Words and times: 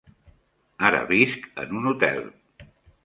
Ara 0.89 1.01
visc 1.13 1.45
en 1.65 1.79
un 1.81 1.87
hotel. 1.93 2.27